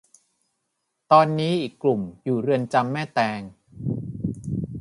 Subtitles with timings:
[1.11, 3.41] ตอนนี้อีกกลุ่มอยู่เรือนจำแม่แตง